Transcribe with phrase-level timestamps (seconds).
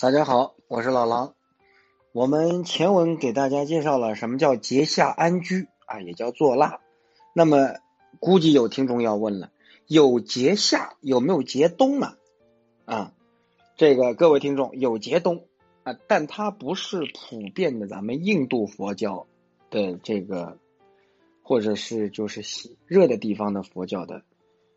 [0.00, 1.34] 大家好，我是老狼。
[2.12, 6.80] 我们前文给大家介绍了什么叫节下安居啊，也叫做腊。
[7.34, 7.74] 那么
[8.18, 9.50] 估计有听众要问了，
[9.86, 12.16] 有节下有没有节冬啊？
[12.86, 13.12] 啊，
[13.76, 15.44] 这个各位听众有节冬
[15.82, 19.26] 啊，但它不是普遍的咱们印度佛教
[19.68, 20.56] 的这个，
[21.42, 22.40] 或者是就是
[22.86, 24.22] 热的地方的佛教的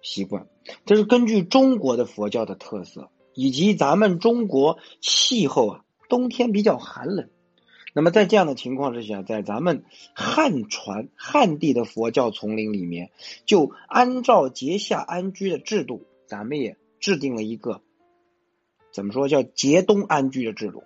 [0.00, 0.46] 习惯，
[0.86, 3.10] 这是根据中国的佛教的特色。
[3.34, 7.28] 以及咱们中国气候啊，冬天比较寒冷。
[7.92, 9.84] 那么在这样的情况之下，在咱们
[10.14, 13.10] 汉传汉地的佛教丛林里面，
[13.46, 17.82] 就按照节下安居的制度，咱们也制定了一个
[18.92, 20.84] 怎么说叫节冬安居的制度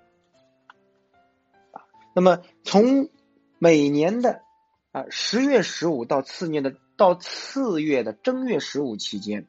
[1.73, 1.85] 啊。
[2.15, 3.11] 那么从
[3.59, 4.41] 每年的
[4.93, 9.47] 啊十月十五到次年的到次月的正月十五期间，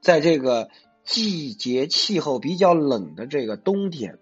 [0.00, 0.70] 在这个。
[1.04, 4.18] 季节气候比较冷的这个冬天，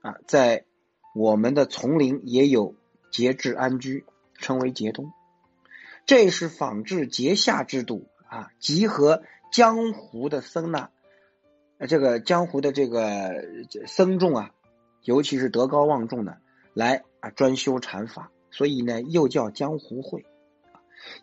[0.00, 0.66] 啊，在
[1.14, 2.74] 我们的丛林也有
[3.10, 4.04] 节制安居，
[4.38, 5.12] 称为节冬。
[6.04, 10.90] 这是仿制节夏制度啊，集合江湖的僧那，
[11.88, 13.46] 这个江湖的这个
[13.86, 14.50] 僧众啊，
[15.02, 16.36] 尤其是德高望重的，
[16.74, 20.26] 来啊专修禅法，所以呢又叫江湖会。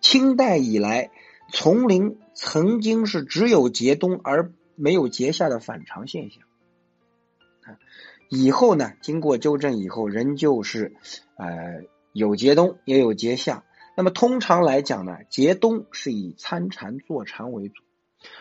[0.02, 1.12] 清代以来。
[1.52, 6.44] 丛林曾经是只有节冬而没有节夏的反常现象，
[7.64, 7.78] 啊，
[8.30, 10.96] 以后呢，经过纠正以后，仍旧是
[11.36, 13.64] 呃有节冬也有节夏。
[13.96, 17.84] 那么通常来讲呢，节冬是以参禅坐禅为主，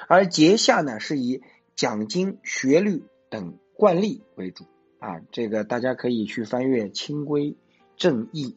[0.08, 1.42] 而节夏呢是以
[1.74, 4.64] 讲经学律等惯例为主。
[5.00, 7.56] 啊，这个大家可以去翻阅《清规
[7.96, 8.56] 正义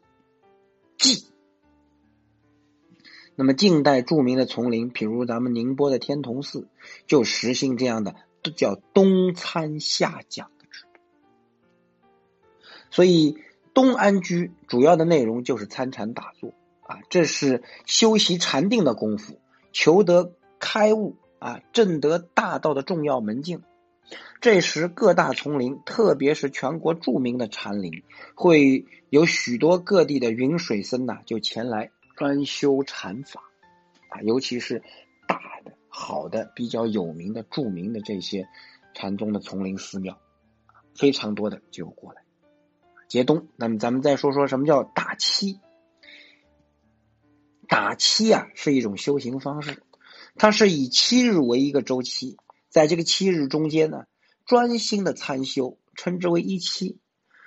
[0.98, 1.16] 记》。
[3.36, 6.68] 那么，近代著名的丛林，比如咱们宁波的天童寺，
[7.08, 8.16] 就实行这样的
[8.56, 11.00] 叫冬参夏讲的制度。
[12.92, 13.38] 所以，
[13.74, 19.40] 东安居主要的内容就是参禅打坐啊，这是修习禅定的功夫，
[19.72, 23.64] 求得开悟啊，证得大道的重要门径。
[24.42, 28.04] 这时，各大丛林，特别是全国著名的禅林，
[28.36, 31.90] 会有许多各地的云水僧呐，就前来。
[32.16, 33.44] 专修禅法
[34.10, 34.84] 啊，尤其是
[35.28, 38.48] 大的、好的、比较有名的、著名的这些
[38.94, 40.22] 禅宗的丛林寺庙，
[40.96, 42.22] 非常多的就过来
[43.08, 43.48] 节冬。
[43.56, 45.60] 那么，咱们再说说什么叫打七？
[47.68, 49.82] 打七啊，是一种修行方式，
[50.36, 52.38] 它是以七日为一个周期，
[52.70, 54.06] 在这个七日中间呢，
[54.46, 57.00] 专心的参修，称之为一七，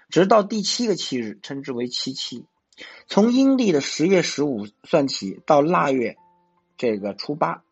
[0.09, 2.47] 直到第七个七日，称之为七七。
[3.07, 6.17] 从阴历的十月十五算起，到腊月
[6.77, 7.63] 这个初八，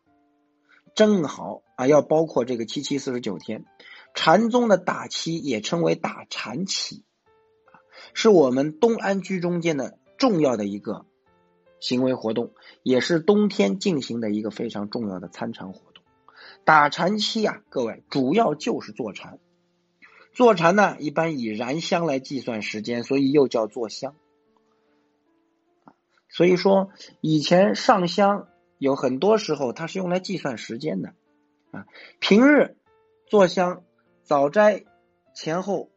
[0.95, 3.65] 正好啊，要包括这个七七四十九天。
[4.13, 7.03] 禅宗的打七也称为打禅期，
[8.13, 11.05] 是我们东安居中间的重要的一个
[11.81, 16.01] 行为活动，也是冬天进行的一个非常重要的参禅活动。
[16.63, 19.37] 打禅期啊，各位主要就是坐禅。
[20.33, 24.15] 坐禅呢，一般以燃香来计算时间，所以又叫坐香。
[26.35, 26.89] 所以说，
[27.21, 31.13] 以前上香有很多时候它是用来计算时间的
[31.71, 31.85] 啊。
[32.19, 32.75] 平日
[33.29, 33.83] 坐香，
[34.21, 34.83] 早斋
[35.33, 35.89] 前后、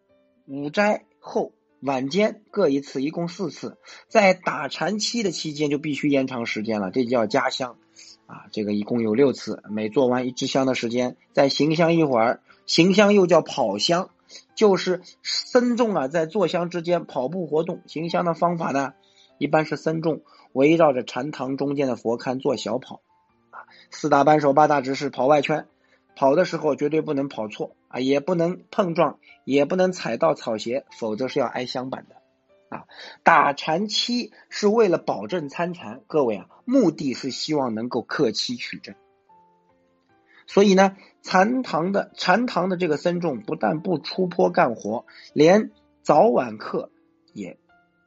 [0.47, 3.79] 午斋后、晚间各一次，一共四次。
[4.07, 7.77] 在打禅期的期间就必须延长时间了，这叫加香
[8.27, 8.45] 啊。
[8.53, 12.41] 这个一共有六次，每做完一支香的时间，再行香一会儿。
[12.65, 14.11] 行香又叫跑香，
[14.55, 17.83] 就是僧众啊在坐香之间跑步活动。
[17.89, 18.95] 行香的方法呢？
[19.39, 20.23] 一般是僧众
[20.53, 23.01] 围绕着禅堂中间的佛龛做小跑，
[23.51, 25.67] 啊，四大扳手八大执事跑外圈，
[26.17, 32.17] 跑的时候绝对不能跑错啊，也不能碰撞，也不能踩到草鞋，否则是要挨香板的。
[32.77, 32.85] 啊，
[33.23, 38.95] 打禅期是为了保证参禅，各位啊，目的是希望能够克期取证。
[40.47, 45.71] 所以呢，禅堂的禅堂的这个僧众不但不出坡干活，连
[46.03, 46.91] 早晚课
[47.33, 47.59] 也。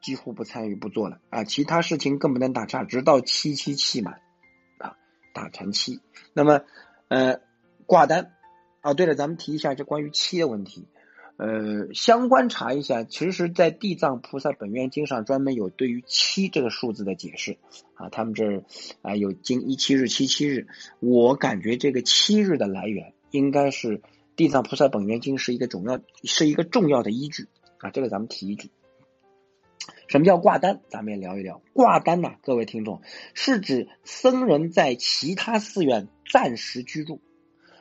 [0.02, 1.20] 几乎不参与不做了。
[1.30, 4.20] 啊，其他事情更不能打岔，直到七七气满
[4.78, 4.96] 啊，
[5.32, 6.00] 打禅七。
[6.34, 6.62] 那么
[7.08, 7.40] 呃
[7.86, 8.32] 挂单。
[8.84, 10.88] 啊，对了，咱们提一下这关于七的问题，
[11.36, 17.58] 呃，相关查一下，其实，在地藏菩萨本愿经上专门有对于七这个数字的解释。
[17.94, 18.64] 啊，他们这
[19.02, 20.66] 啊有经一七日七七日，
[20.98, 24.02] 我感觉这个七日的来源应该是
[24.34, 27.46] 地藏菩萨本愿经是一个重要是一个重要的依据。
[27.78, 28.72] 啊，这个咱们提一句。
[30.08, 30.80] 什么叫挂单？
[30.88, 31.62] 咱们也聊一聊。
[31.72, 33.02] 挂单呐，各位听众，
[33.34, 37.20] 是指僧人在其他寺院暂时居住，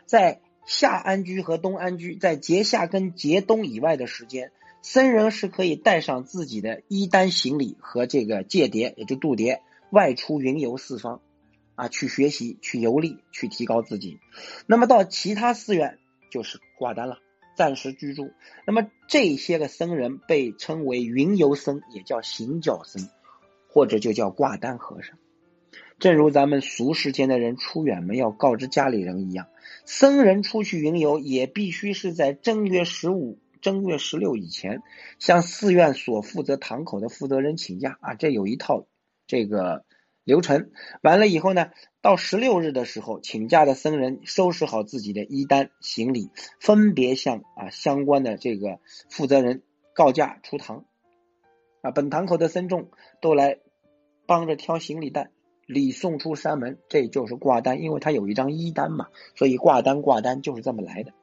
[0.06, 4.51] 在夏安居和冬安居在节夏跟节冬以外的时间，
[4.81, 9.59] 僧人是可以带上自己的衣单行李和这个戒牒，也就度牒，
[9.89, 11.21] 外出云游四方，
[11.75, 14.19] 啊，去学习、去游历、去提高自己。
[14.68, 15.98] 那么到其他寺院
[16.31, 17.18] 就是挂单了，
[17.56, 18.31] 暂时居住。
[18.65, 23.09] 那么这些个僧人被称为云游僧，也叫行脚僧，
[23.68, 25.18] 或者就叫挂单和尚。
[26.00, 29.48] 正如咱们俗世间的人出远门要告知家里人一样，
[29.86, 34.81] 僧人出去云游也必须是在正月十五、正月十六以前，
[35.19, 38.88] 向寺院所负责堂口的负责人请假啊，这有一套
[39.27, 39.86] 这个
[40.23, 40.71] 流程。
[41.01, 41.71] 完了以后呢，
[42.01, 46.29] 到十六日的时候，请假的僧人收拾好自己的衣单行李，
[46.59, 48.79] 分别向啊相关的这个
[49.09, 49.63] 负责人
[49.94, 50.85] 告假出堂。
[51.81, 52.89] 啊，本堂口的僧众
[53.21, 53.59] 都来
[54.25, 55.31] 帮着挑行李袋。
[55.68, 61.13] 礼送出山门，这就是挂单，因为他有一张衣单嘛，所以挂单挂单就是这么来的。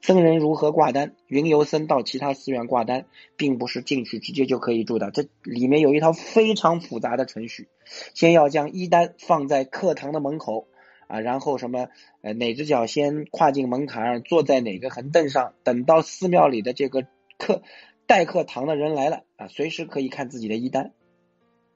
[0.00, 1.14] 僧人如何挂单？
[1.26, 3.06] 云游僧到其他寺院挂单，
[3.36, 7.68] 并不是进去直接就可以住的，这里面有一套非常复杂的程序。
[8.14, 10.68] 先要将衣单放在课堂的门口
[11.08, 11.88] 啊，然后什么
[12.22, 17.06] 呃哪只脚先跨进门槛，坐在哪个横凳上，等到寺庙里的这个
[17.38, 17.62] 课
[18.06, 20.92] 待课堂的人来了啊，随时可以看自己的衣单。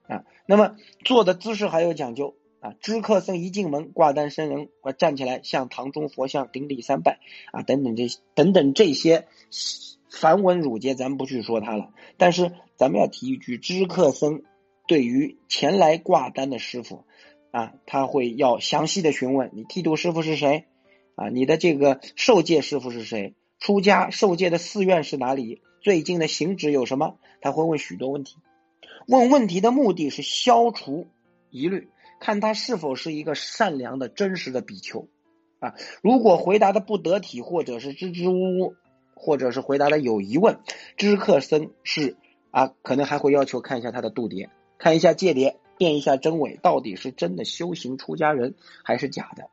[0.07, 2.75] 啊，那么坐的姿势还有讲究啊。
[2.81, 7.19] 知客僧一进门，挂单僧人我站起来向堂中佛像顶礼三拜
[7.53, 9.27] 啊，等等这等等这些
[10.11, 11.91] 繁文缛节，咱不去说它了。
[12.17, 14.43] 但是咱们要提一句，知客僧
[14.87, 17.05] 对于前来挂单的师傅
[17.51, 20.65] 啊，他会要详细的询问你剃度师傅是谁
[21.15, 28.37] 啊，你的这个受戒师傅是谁，出家受戒的寺院是哪里，最近的行止有什么，他会问许多问题。
[29.07, 31.09] 问问题的目的是消除
[31.51, 31.89] 疑虑，
[32.23, 35.09] 看他是否是一个善良的、真实的比丘
[35.59, 35.75] 啊。
[36.03, 38.75] 如果回答的不得体，或者是支支吾吾，
[39.17, 40.61] 或者是回答的有疑问，
[40.97, 42.17] 知客僧是
[42.53, 48.55] 啊，可能还会要求看一下他的度牒，看一下戒牒，辨一下真伪，到底是真的修行出家人
[48.85, 49.51] 还是假的，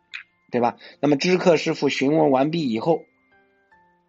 [0.51, 0.77] 对吧？
[0.99, 3.01] 那么知客师傅询问完毕以后，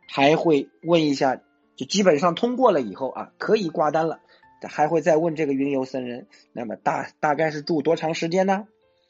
[0.07, 1.41] 还会问一下，
[1.77, 4.21] 就基本上通过了以后啊，可以挂单了。
[4.69, 8.67] 还会再问这个云游僧人，那么大大概是住多长时间呢？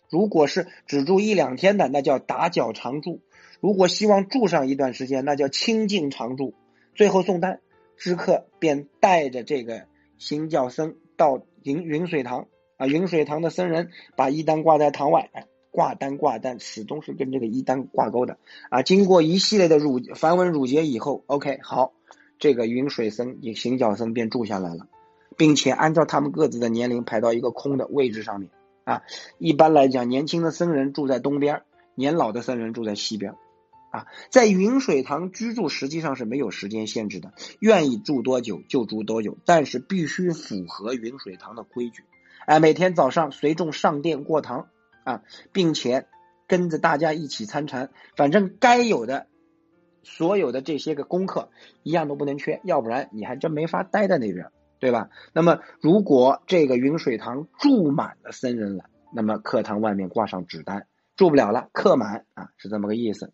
[0.09, 3.21] 如果是只住一两天的，那叫打脚常住；
[3.61, 6.55] 如果希望住上一段时间，那叫清净常住。
[6.95, 7.61] 最后送单，
[7.97, 9.85] 知客便带着这个
[10.19, 15.31] 行脚僧到云云水堂啊，云水堂的僧人把衣单挂在堂外，
[15.71, 18.39] 挂单挂单始终是跟这个衣单挂钩的
[18.69, 18.83] 啊。
[18.83, 21.93] 经过一系列的儒繁文缛节以后，OK，好，
[22.41, 24.89] 这个云水僧行脚僧便住下来了。
[25.37, 28.51] 并且按照他们各自的年龄排到一个空的位置上面
[28.85, 29.03] 啊。
[29.39, 31.63] 一般来讲，年轻的僧人住在东边，
[31.95, 33.35] 年老的僧人住在西边。
[33.93, 42.05] 啊，在云水堂居住实际上是没有时间限制的，愿意住多久就住多久，但是必须符合云水堂的规矩。
[42.47, 44.69] 哎，每天早上随众上殿过堂
[45.03, 46.07] 啊，并且
[46.47, 49.27] 跟着大家一起参禅，反正该有的
[50.05, 51.51] 所有的这些个功课
[51.83, 54.53] 一样都不能缺，要不然你还真没法待在那边。
[54.81, 55.11] 对吧？
[55.35, 60.87] 那么如果这个云水堂住满了僧人了，那么课堂外面挂上纸单，
[61.17, 63.33] 住不了了，客满啊，是这么个意思。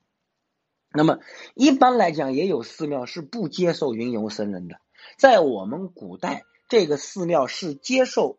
[0.93, 1.21] 那么
[1.55, 4.81] 一般来讲，也有寺庙是不接受云游僧人的。
[5.19, 8.39] 在我们古代，这个寺庙是接受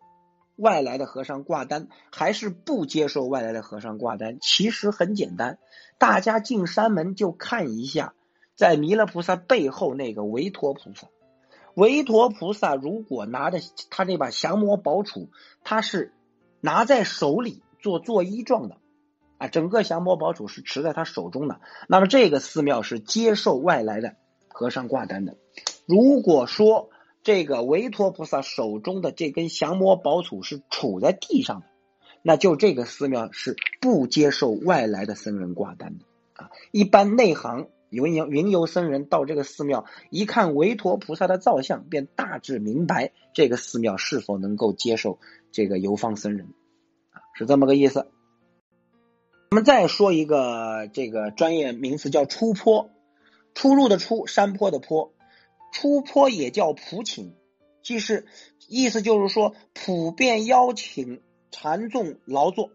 [0.57, 4.39] 外来的和尚挂单，还是不接受外来的和尚挂单？
[4.41, 5.59] 其实很简单，
[5.97, 8.13] 大家进山门就看一下，
[8.55, 11.07] 在弥勒菩萨背后那个维陀菩萨。
[11.77, 13.59] 维陀菩萨如果拿着
[13.91, 15.27] 他这把降魔宝杵，
[15.63, 16.11] 他是
[16.59, 18.77] 拿在手里做作揖状的
[19.37, 21.61] 啊，整个降魔宝杵是持在他手中的。
[21.87, 24.15] 那么这个寺庙是接受外来的
[24.47, 25.35] 和尚挂单的。
[25.85, 26.89] 如果说
[27.21, 31.67] 这个维陀菩萨手中的这根降魔宝杵是杵在地上的，
[32.23, 36.49] 那就这个寺庙是不接受外来的僧人挂单的啊。
[36.71, 37.67] 一般内行。
[37.89, 45.19] 云游云游僧人到这个寺庙，一看韦陀菩萨的造像，便大致明白这个寺庙是否能够接受
[45.51, 46.47] 这个游方僧人，
[47.11, 48.07] 啊，是这么个意思。
[49.51, 52.89] 我们再说一个这个专业名词，叫出坡，
[53.53, 55.13] 出入的出，山坡的坡，
[55.71, 57.33] 出坡也叫普请，
[57.81, 58.25] 即是
[58.67, 62.71] 意思就是说普遍邀请禅众劳作，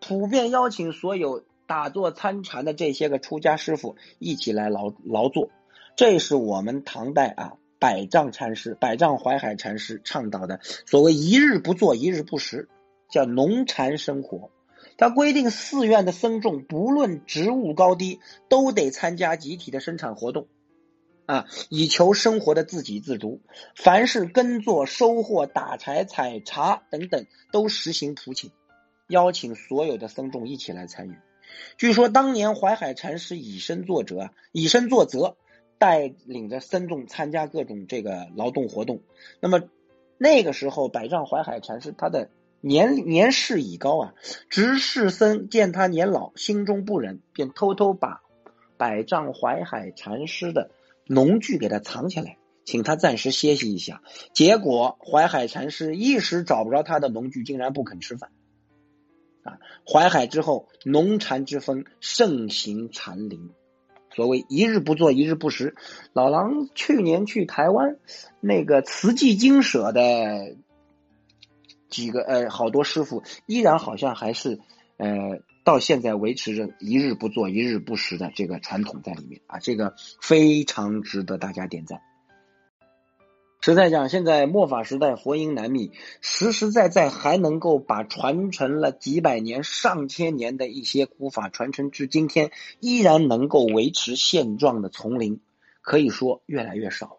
[0.00, 1.44] 普遍邀请所有。
[1.66, 5.50] 打坐参禅的这些个出家师傅一起来劳劳作，
[5.96, 12.68] 这是我们唐代啊百丈禅师、百丈怀海禅师倡导的所谓一日不做一日不食，
[13.10, 14.50] 叫农禅生活。
[14.98, 20.46] 他规定寺院的僧众不论职务高低，都得参加集体的生产活动，
[21.26, 23.42] 啊，以求生活的自给自足。
[23.74, 28.52] 凡是耕作、收获、打柴、采茶等等，都实行普请，
[29.08, 31.18] 邀请所有的僧众一起来参与。
[31.76, 35.36] 据说当年怀海禅师以身作则，以身作则，
[35.78, 39.02] 带领着僧众参加各种这个劳动活动。
[39.40, 39.62] 那么
[40.18, 42.30] 那个时候，百丈怀海禅师他的。
[42.62, 44.14] 年年事已高啊，
[44.48, 48.22] 执事僧见他年老，心中不忍，便偷偷把
[48.76, 50.70] 百丈怀海禅师的
[51.06, 54.02] 农具给他藏起来，请他暂时歇息一下。
[54.32, 58.32] 结果怀海禅师一时找不着他的农具，竟然不肯吃饭。
[59.46, 63.50] 啊，淮海之后，农禅之风盛行禅林。
[64.14, 65.74] 所谓一日不做，一日不食。
[66.12, 67.96] 老狼去年去台湾，
[68.40, 70.56] 那个慈济精舍的。
[71.88, 74.58] 几个呃，好多师傅依然好像还是
[74.96, 82.00] 呃，到现在维持着一日不做一日不食的这个传统在里面啊，这个非常值得大家点赞。
[83.60, 95.40] 实在讲，现在末法时代佛音难觅，实实在在还能够把传承了几百年、上千年的一些古法传承至今天，依然能够维持现状的丛林，
[95.82, 97.16] 可以说越来越少了。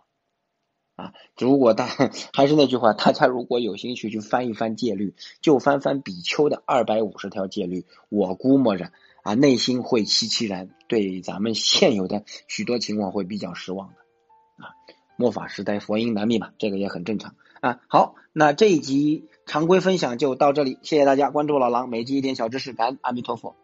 [0.95, 1.85] 啊，如果大
[2.33, 8.91] 还是那句话，大家如果有兴趣去翻一翻戒律，就翻翻比丘的二百五十条戒律，我估摸着
[9.21, 13.95] 啊，内心会凄凄然，对咱们现有的许多情况会比较失望的。
[14.65, 14.73] 啊，
[15.17, 17.81] 末法时代佛音难觅嘛，这个也很正常啊。
[17.87, 23.55] 好，那这一集常规分享就到这里，谢谢大家关注老狼，每集一点小知识，感恩阿弥陀佛。